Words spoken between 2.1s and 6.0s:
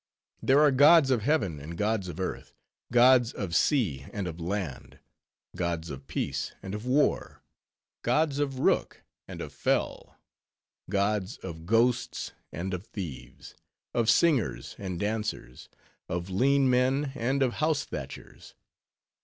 earth; gods of sea and of land; gods